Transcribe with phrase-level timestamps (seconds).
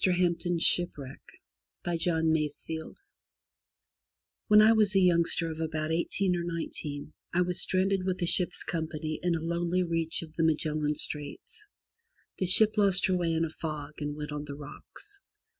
[0.03, 1.21] HAMPDEN'S SHIPWRECK*
[1.99, 2.97] John Masefield
[4.49, 8.03] Tl 7HEN I was a youngster of about eighteen or nineteen I ^^ was stranded
[8.03, 11.67] with a ship's company in a lonely reach of the Magellan Straits.
[12.39, 15.19] The ship lost her way in a fog, and went on the rocks.